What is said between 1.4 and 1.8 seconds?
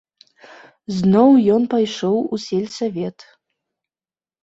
ён